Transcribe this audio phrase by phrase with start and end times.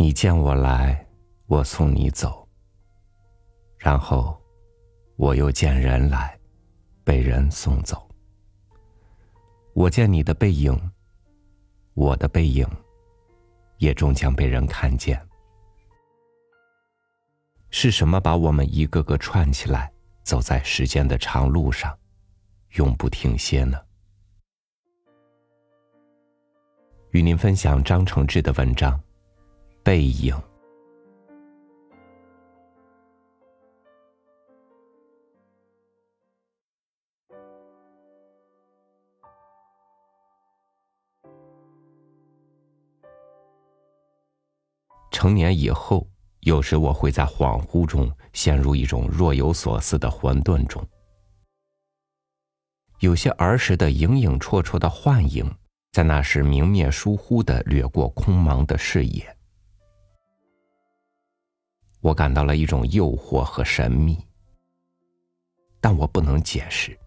[0.00, 1.04] 你见我来，
[1.48, 2.48] 我送你走。
[3.76, 4.40] 然后，
[5.16, 6.38] 我又见人来，
[7.02, 8.08] 被人送走。
[9.74, 10.80] 我见你的背影，
[11.94, 12.64] 我的背影，
[13.78, 15.20] 也终将被人看见。
[17.70, 21.98] 是什么把我们一个个串起来，走在时间的长路上，
[22.76, 23.76] 永不停歇呢？
[27.10, 28.92] 与您分享张承志的文章
[29.88, 30.34] 《背影》。
[45.10, 46.06] 成年以后，
[46.40, 50.86] 有时我会在恍惚中陷入一种若有所思的混沌中，
[53.00, 55.50] 有些儿时的影影绰绰的幻影。
[55.92, 59.37] 在那时，明灭疏忽的掠过空茫的视野，
[62.00, 64.16] 我感到了一种诱惑和神秘，
[65.80, 66.98] 但我不能解释，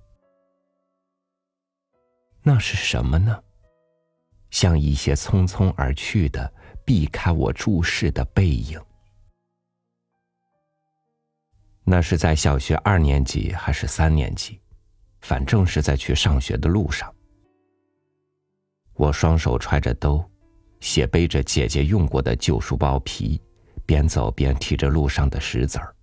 [2.44, 3.42] 那是什么呢？
[4.50, 6.54] 像一些匆匆而去的、
[6.86, 8.80] 避开我注视的背影。
[11.84, 14.60] 那是在小学二年级还是三年级？
[15.22, 17.14] 反正是在去上学的路上。
[18.94, 20.24] 我双手揣着兜，
[20.80, 23.42] 斜背着姐姐用过的旧书包皮，
[23.86, 25.96] 边走边提着路上的石子儿。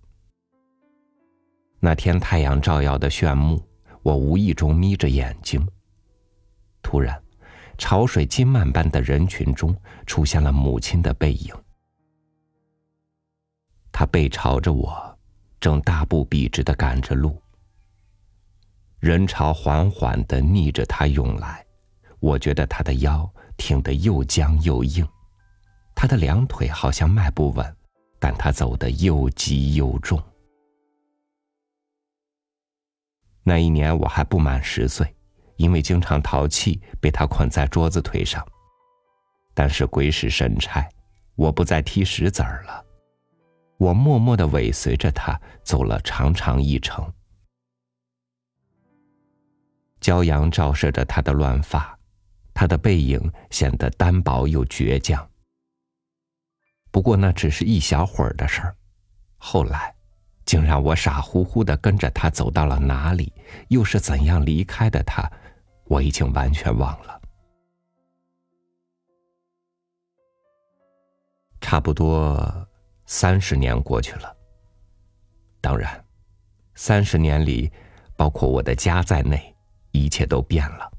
[1.79, 3.63] 那天太阳照耀的炫目，
[4.03, 5.65] 我无意中眯着眼睛。
[6.81, 7.21] 突然，
[7.77, 11.53] 潮水金漫般的人群中出现了母亲的背影，
[13.91, 15.17] 她背朝着我，
[15.59, 17.41] 正大步笔直的赶着路。
[18.99, 21.65] 人潮缓缓的逆着她涌来。
[22.21, 25.07] 我觉得他的腰挺得又僵又硬，
[26.01, 27.75] 他的两腿好像迈不稳，
[28.19, 30.17] 但他走得又急又重。
[33.43, 35.13] 那一年我还不满十岁，
[35.57, 38.41] 因为经常淘气，被他捆在桌子腿上。
[39.53, 40.87] 但是鬼使神差，
[41.35, 42.81] 我不再踢石子儿了，
[43.77, 47.13] 我默默的尾随着他走了长长一程。
[49.99, 51.93] 骄阳照射着他的乱发。
[52.53, 55.28] 他的背影显得单薄又倔强。
[56.91, 58.75] 不过那只是一小会儿的事儿，
[59.37, 59.93] 后来，
[60.45, 63.31] 竟让我傻乎乎的跟着他走到了哪里，
[63.67, 65.29] 又是怎样离开的他，
[65.85, 67.21] 我已经完全忘了。
[71.61, 72.67] 差不多
[73.05, 74.35] 三十年过去了。
[75.61, 76.03] 当然，
[76.73, 77.71] 三十年里，
[78.15, 79.55] 包括我的家在内，
[79.91, 80.91] 一切都变了。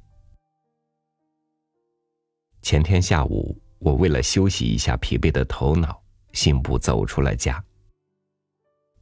[2.62, 6.00] 前天下午，我为了休息一下疲惫的头脑，
[6.32, 7.62] 信步走出了家。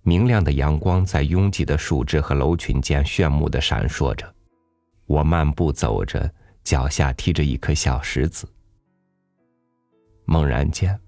[0.03, 4.33] 明亮的阳光在拥挤的树枝和楼群间炫目的闪烁着。
[5.05, 8.49] 我漫步走着，脚下踢着一颗小石子。
[10.25, 10.99] 猛然间，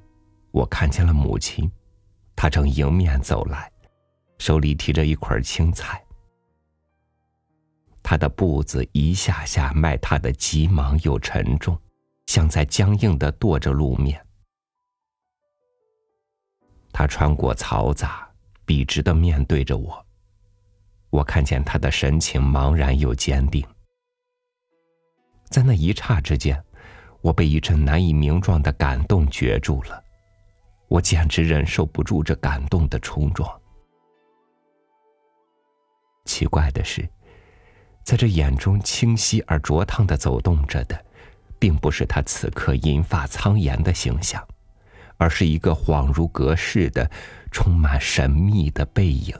[0.50, 1.70] 我看见了母亲，
[2.34, 3.70] 她正迎面走来，
[4.38, 6.02] 手里提着一捆青菜。
[8.02, 11.78] 她的步子一下下迈踏的急忙又沉重。
[12.30, 14.24] 像在僵硬的跺着路面。
[16.92, 18.30] 他穿过嘈杂，
[18.64, 20.06] 笔直的面对着我。
[21.10, 23.66] 我看见他的神情茫然又坚定。
[25.50, 26.62] 在那一刹之间，
[27.20, 30.00] 我被一阵难以名状的感动攫住了。
[30.86, 33.60] 我简直忍受不住这感动的冲撞。
[36.26, 37.08] 奇怪的是，
[38.04, 41.06] 在这眼中清晰而灼烫的走动着的。
[41.60, 44.44] 并不是他此刻银发苍颜的形象，
[45.18, 47.08] 而是一个恍如隔世的、
[47.52, 49.38] 充满神秘的背影。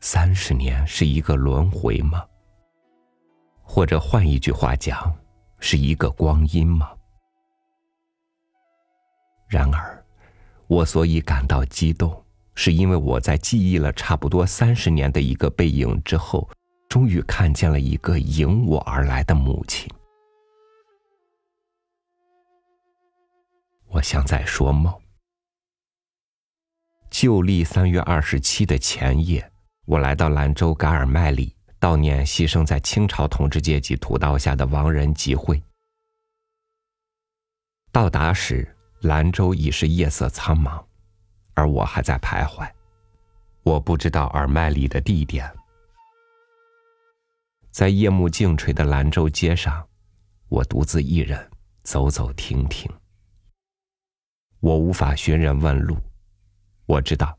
[0.00, 2.24] 三十年是一个轮回吗？
[3.62, 5.12] 或者换一句话讲，
[5.58, 6.92] 是一个光阴吗？
[9.48, 10.04] 然而，
[10.68, 12.24] 我所以感到激动，
[12.54, 16.48] 是因为我在记忆了差不多三十年的一个背影之后。
[16.88, 19.90] 终于看见了一个迎我而来的母亲。
[23.88, 24.92] 我像在说梦。
[27.10, 29.50] 旧历三月二十七的前夜，
[29.86, 35.62] 我来到兰州噶尔麦里悼念牺牲在清朝统治阶级屠刀下的亡人集会。
[37.90, 40.84] 到达时，兰州已是夜色苍茫，
[41.54, 42.70] 而我还在徘徊。
[43.62, 45.50] 我不知道尔麦里的地点。
[47.76, 49.86] 在夜幕静垂的兰州街上，
[50.48, 51.46] 我独自一人，
[51.82, 52.90] 走走停停。
[54.60, 55.94] 我无法寻人问路，
[56.86, 57.36] 我知道，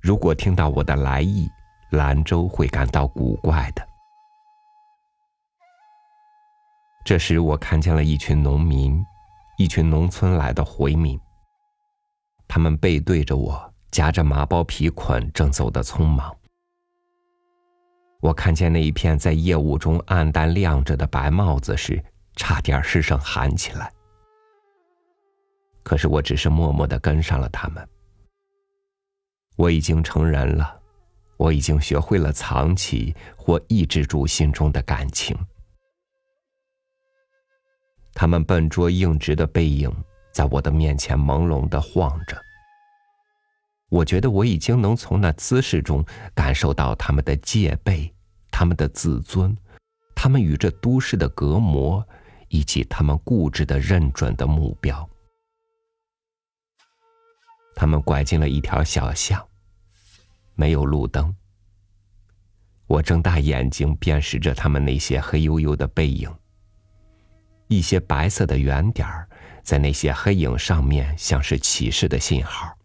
[0.00, 1.46] 如果听到我的来意，
[1.90, 3.86] 兰州会感到古怪的。
[7.04, 9.04] 这时，我看见了一群农民，
[9.58, 11.20] 一群农村来的回民。
[12.48, 16.34] 他们背对着我，夹着麻包皮捆，正走得匆忙。
[18.24, 22.02] 我看见那一片在夜雾中暗淡亮着的白帽子时，
[22.36, 23.92] 差点失声喊起来。
[25.82, 27.86] 可是我只是默默的跟上了他们。
[29.56, 30.80] 我已经成人了，
[31.36, 35.36] 我已经学会了藏起或抑制住心中的感情。
[38.14, 39.94] 他们笨拙硬直的背影
[40.32, 42.42] 在我的面前朦胧的晃着。
[43.94, 46.04] 我觉得我已经能从那姿势中
[46.34, 48.12] 感受到他们的戒备、
[48.50, 49.56] 他们的自尊、
[50.16, 52.04] 他们与这都市的隔膜，
[52.48, 55.08] 以及他们固执的认准的目标。
[57.76, 59.40] 他们拐进了一条小巷，
[60.56, 61.32] 没有路灯。
[62.88, 66.28] 我睁大眼睛辨识着他们那些黑黝黝的背影，
[67.68, 69.28] 一些白色的圆点儿
[69.62, 72.76] 在那些黑影上面，像是启示的信号。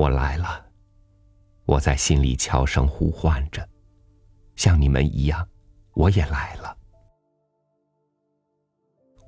[0.00, 0.64] 我来了，
[1.66, 3.68] 我在心里悄声呼唤着，
[4.56, 5.46] 像你们一样，
[5.92, 6.74] 我也来了。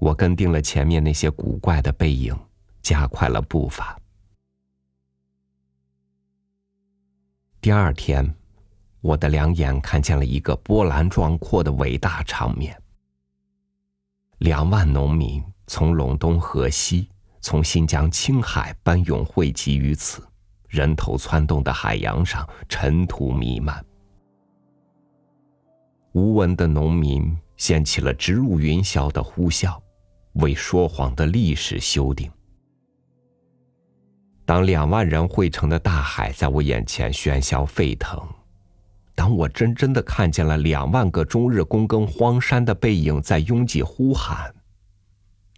[0.00, 2.34] 我跟定了前面那些古怪的背影。
[2.82, 3.96] 加快了步伐。
[7.60, 8.34] 第二天，
[9.00, 12.76] 我的两眼看见了一个波澜壮阔的伟大场面：
[14.38, 17.08] 两万农民从陇东河西，
[17.40, 20.26] 从新疆青海奔涌汇集于此，
[20.72, 23.84] 人头攒动的海洋上，尘土弥漫。
[26.12, 29.78] 无闻的农民掀起了直入云霄的呼啸，
[30.32, 32.32] 为说谎的历史修订。
[34.46, 38.26] 当两万人汇成的大海在我眼前喧嚣沸腾，
[39.14, 44.50] 当我真真的看见了两万个终日躬耕荒山的背影在拥挤呼喊，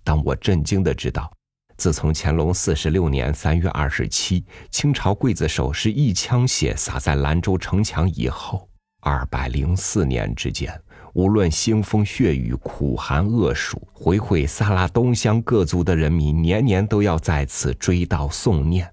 [0.02, 1.32] 当我震惊的知道，
[1.76, 8.68] 自从乾隆四十六年三月二十七清朝刽子手是一枪血洒在兰州城墙以后，
[9.00, 10.80] 二百零四年之间。
[11.14, 18.92] 无论腥风血雨、苦寒恶暑，回回撒拉东乡各族的人民年年都要在此追悼诵念。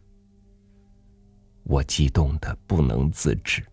[1.63, 3.65] 我激动的不能自制。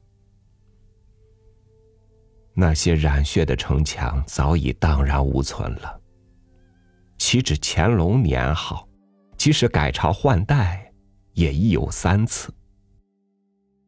[2.55, 6.01] 那些染血的城墙早已荡然无存了。
[7.19, 8.89] 岂止乾隆年号，
[9.39, 10.93] 即使改朝换代，
[11.33, 12.53] 也已有三次。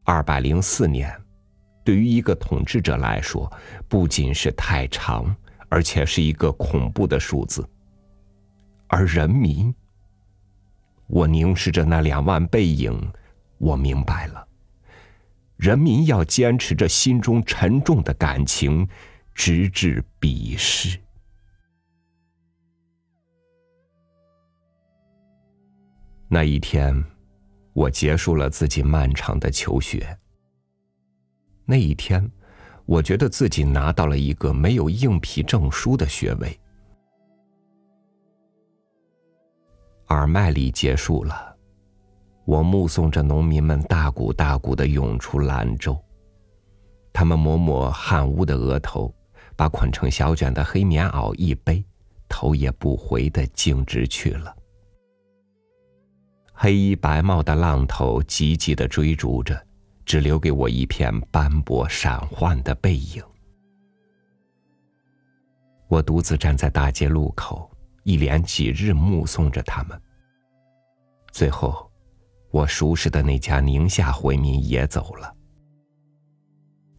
[0.05, 1.13] 二百零四年。
[1.83, 3.51] 对于一个统治者来说，
[3.89, 5.35] 不仅是太长，
[5.69, 7.69] 而且是一个恐怖的数字。
[8.87, 9.75] 而人民，
[11.09, 13.13] 我凝视着那两万背影，
[13.59, 14.47] 我明白了，
[15.57, 18.87] 人民要坚持着心中沉重的感情，
[19.35, 20.97] 直至彼世。
[26.33, 26.95] 那一天，
[27.73, 30.17] 我结束了自己漫长的求学。
[31.65, 32.31] 那一天，
[32.87, 36.57] 我觉得自己拿到了一个没有硬皮证书的学位。
[40.11, 41.57] 耳麦里结束了，
[42.45, 46.01] 我目送着农民们大股大股的涌出兰州，
[47.13, 49.13] 他们抹抹汗污的额头，
[49.57, 51.85] 把捆成小卷的黑棉袄一背，
[52.29, 54.55] 头也不回的径直去了。
[56.63, 59.59] 黑衣白帽的浪头急急的追逐着。
[60.05, 63.23] 只留给我一片斑驳闪幻的背影。
[65.87, 67.71] 我独自站在大街路口，
[68.03, 70.03] 一连几日目送着他们。
[71.31, 71.89] 最后，
[72.51, 75.33] 我熟识的那家宁夏回民也走了。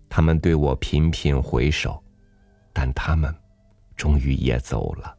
[0.07, 2.01] 他们对我频频回首，
[2.71, 3.35] 但他们
[3.97, 5.17] 终于也走了。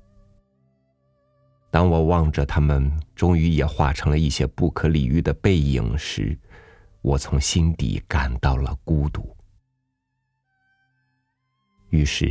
[1.73, 6.39] 当我望着他们，终于也化成了一些不可理喻的背影时，
[7.01, 9.35] 我从心底感到了孤独，
[11.89, 12.31] 于是，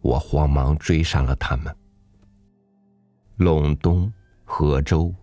[0.00, 1.72] 我慌忙追上了他们。
[3.38, 4.12] 陇东、
[4.44, 5.14] 河州、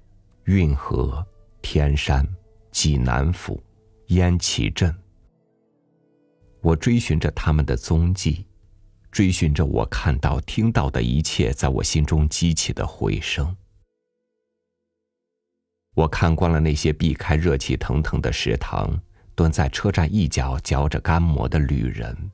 [0.46, 1.22] 运河、
[1.62, 2.26] 天山、
[2.72, 3.62] 济南府、
[4.08, 4.96] 燕岐镇，
[6.62, 8.48] 我追寻着他们的踪迹，
[9.12, 13.56] 追寻着我看到、听到的一切，在我心中激起的回声。
[15.94, 18.98] 我看惯了那些避开热气腾腾的食堂，
[19.36, 22.32] 蹲在车站一角嚼着干馍的旅人。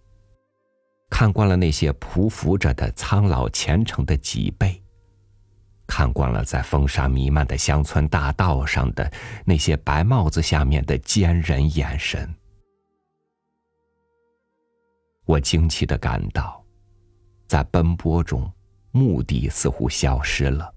[1.09, 4.79] 看惯了那些匍匐着的苍老虔诚的脊背，
[5.87, 9.11] 看惯了在风沙弥漫的乡村大道上的
[9.45, 12.31] 那些白帽子下面的坚忍眼神。
[15.25, 16.63] 我惊奇的感到，
[17.47, 18.51] 在奔波中，
[18.91, 20.73] 目的似乎消失了。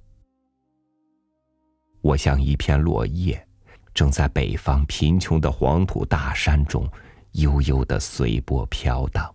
[2.00, 3.46] 我像一片落叶，
[3.92, 6.88] 正在北方贫穷的黄土大山中
[7.32, 9.34] 悠悠的随波飘荡。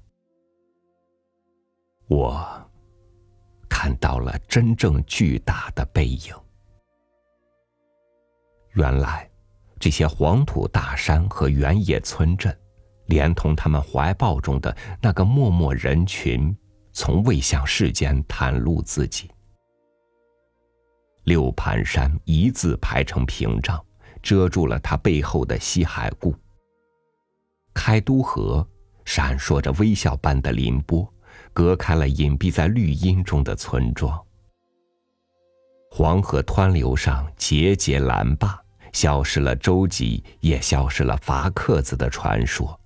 [2.08, 2.70] 我
[3.70, 6.34] 看到了真正巨大的背影。
[8.74, 9.30] 原来，
[9.80, 12.58] 这些黄土大山和原野村镇。
[13.08, 16.58] 连同他们怀抱中的那个默默人群，
[16.96, 19.30] 从未向世间袒露自己。
[21.26, 23.84] 六盘山一字排成屏障，
[24.24, 26.34] 遮住了他背后的西海固。
[27.74, 28.66] 开都河
[29.04, 31.06] 闪烁着微笑般的凌波，
[31.52, 34.18] 隔开了隐蔽在绿荫中的村庄。
[35.92, 38.58] 黄河湍流上节节拦坝，
[38.94, 42.80] 消失了舟楫，也消失了伐客子的传说。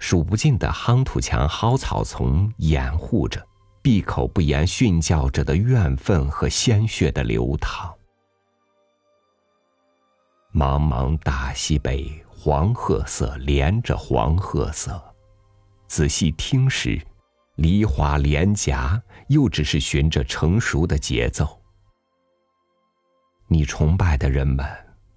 [0.00, 3.46] 数不尽的夯土墙、蒿草丛掩护着，
[3.82, 7.94] 闭口不言训教着的怨愤和鲜血的流淌。
[10.52, 15.00] 茫茫大西北，黄褐色连着黄褐色。
[15.86, 17.00] 仔细听时，
[17.56, 21.60] 梨花连颊，又只是循着成熟的节奏。
[23.48, 24.66] 你崇拜的人们，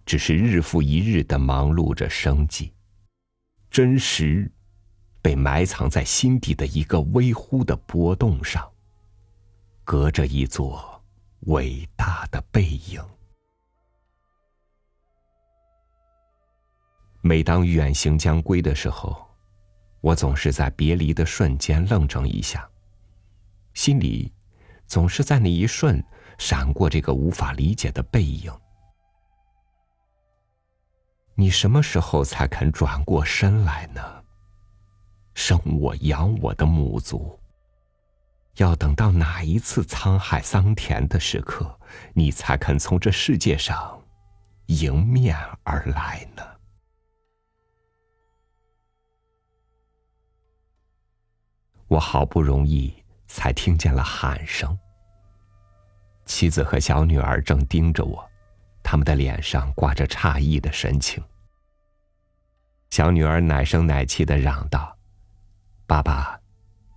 [0.05, 2.73] 只是日复一日的忙碌着生计，
[3.71, 4.51] 真实。
[5.23, 8.69] 被埋藏在心底的一个微乎的波动上，
[9.85, 11.01] 隔着一座
[11.45, 13.01] 伟大的背影。
[17.21, 19.25] 每当远行将归的时候，
[20.01, 22.69] 我总是在别离的瞬间愣怔一下，
[23.73, 24.29] 心里
[24.87, 26.03] 总是在那一瞬
[26.37, 28.53] 闪过这个无法理解的背影。
[31.35, 34.22] 你什么时候才肯转过身来呢？
[35.33, 37.39] 生我养我的母族，
[38.57, 41.79] 要等到哪一次沧海桑田的时刻，
[42.13, 43.99] 你才肯从这世界上
[44.67, 46.43] 迎面而来呢？
[51.87, 52.93] 我好不容易
[53.27, 54.77] 才听见了喊声，
[56.25, 58.23] 妻子和小女儿正盯着我，
[58.83, 61.23] 他们的脸上挂着诧异的神情。
[62.91, 64.95] 小女儿奶声奶气的嚷道。
[65.85, 66.39] 爸爸，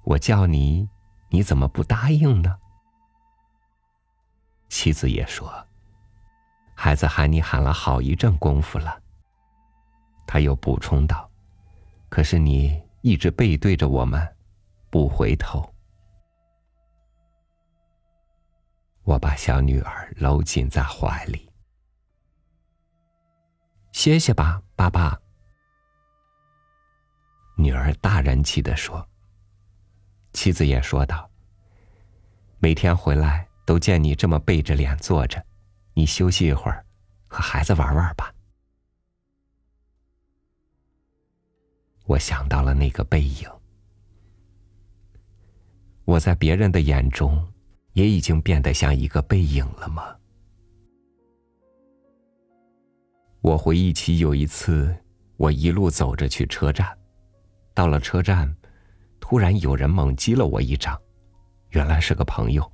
[0.05, 0.89] 我叫你，
[1.29, 2.57] 你怎么不答应呢？
[4.69, 5.53] 妻子也说
[6.75, 9.01] ：“孩子喊你喊了好一阵功夫了。”
[10.27, 11.31] 他又补充道
[12.09, 14.37] ：“可是你一直背对着我们，
[14.91, 15.73] 不回头。”
[19.05, 21.49] 我把小女儿搂紧在怀里。
[23.93, 25.19] 歇歇吧，爸爸。
[27.59, 29.09] 女儿大人气的说
[30.35, 31.31] ：“妻子也说道，
[32.59, 35.43] 每天回来都见你这么背着脸坐着，
[35.95, 36.85] 你休息一会儿，
[37.27, 38.31] 和孩子玩玩吧。”
[42.05, 43.49] 我想到了那个背影，
[46.05, 47.43] 我在别人的眼中
[47.95, 50.15] 也已经变得像一个背影了吗？
[53.41, 54.95] 我回忆起有一次，
[55.39, 56.97] 我一路走着去车站。
[57.77, 58.57] 到了车站，
[59.21, 60.99] 突然有人猛击了我一掌，
[61.73, 62.73] 原来是个朋友。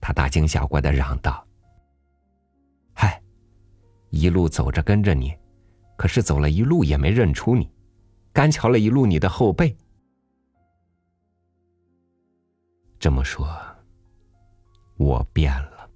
[0.00, 1.44] 他大惊小怪的嚷道
[2.94, 3.20] ：“嗨，
[4.10, 5.36] 一路走着跟着你，
[5.96, 7.68] 可是走了一路也没认出你，
[8.32, 9.76] 干瞧了一路你的后背。”
[13.00, 13.48] 这么说，
[14.96, 15.90] 我变了。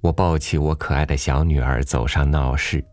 [0.00, 2.84] 我抱起我可爱的小女儿，走上闹市。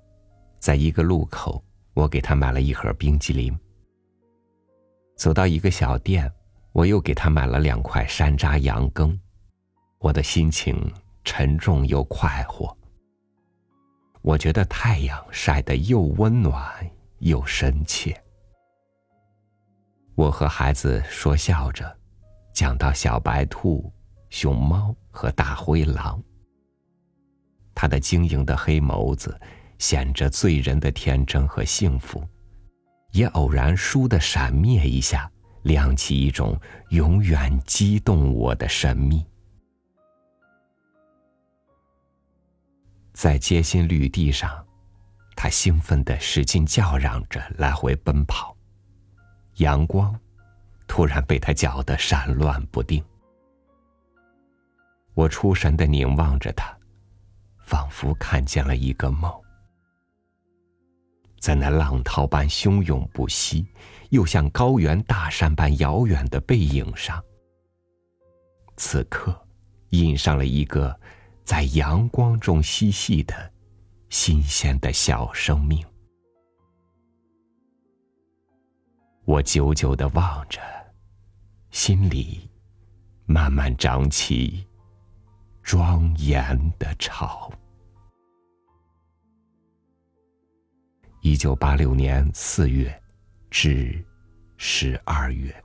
[0.64, 1.62] 在一个路口，
[1.94, 3.54] 我给他买了一盒冰激凌。
[5.18, 6.32] 走到一个小店，
[6.72, 9.20] 我又给他买了两块山楂羊羹。
[9.98, 10.90] 我的心情
[11.26, 12.74] 沉重又快活。
[14.22, 16.90] 我觉得太阳晒得又温暖
[17.20, 18.18] 又深切。
[20.16, 21.94] 我和孩子说笑着，
[22.54, 23.92] 讲到小白兔、
[24.30, 26.24] 熊猫和大灰狼。
[27.76, 29.38] 他的晶莹的黑眸子。
[29.84, 32.26] 显着醉人的天真和幸福，
[33.12, 35.30] 也偶然倏地闪灭一下，
[35.64, 36.58] 亮起一种
[36.92, 39.26] 永远激动我的神秘。
[43.12, 44.66] 在街心绿地上，
[45.36, 48.56] 他兴奋的使劲叫嚷着来回奔跑，
[49.56, 50.18] 阳光
[50.88, 53.04] 突然被他搅得闪乱不定。
[55.14, 56.74] 我出神的凝望着他，
[57.60, 59.30] 仿佛看见了一个梦。
[61.44, 63.68] 在那浪涛般汹涌不息，
[64.12, 67.22] 又像高原大山般遥远的背影上，
[68.78, 69.38] 此刻
[69.90, 70.98] 印上了一个
[71.44, 73.52] 在阳光中嬉戏的
[74.08, 75.86] 新鲜的小生命。
[79.26, 80.62] 我久久的望着，
[81.72, 82.50] 心里
[83.26, 84.66] 慢慢长起
[85.62, 87.52] 庄严的巢。
[91.26, 92.94] 一九八六年四月
[93.50, 93.98] 至
[94.58, 95.56] 十二月，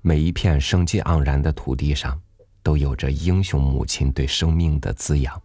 [0.00, 2.18] 每一片生机盎然的土地上，
[2.62, 5.38] 都有着英雄母亲对生命的滋养。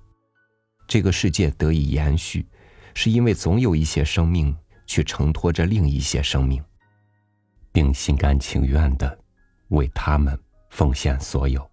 [0.88, 2.46] 这个世界得以延续，
[2.94, 6.64] 是因为总有一些生命去承托着另一些生命，
[7.72, 9.18] 并心甘情愿的
[9.70, 10.38] 为他们
[10.70, 11.68] 奉献所有。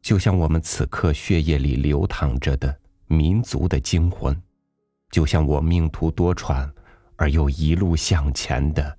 [0.00, 4.40] 就像我们此刻血液里流淌着的民族的精魂，
[5.10, 6.70] 就像我命途多舛
[7.16, 8.96] 而又一路向前的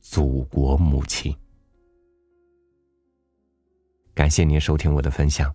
[0.00, 1.34] 祖国母亲。
[4.14, 5.54] 感谢您收听我的分享。